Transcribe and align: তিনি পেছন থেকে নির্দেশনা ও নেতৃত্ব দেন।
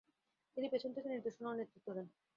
তিনি 0.57 0.67
পেছন 0.69 0.89
থেকে 0.95 1.07
নির্দেশনা 1.09 1.47
ও 1.49 1.57
নেতৃত্ব 1.59 1.87
দেন। 1.93 2.07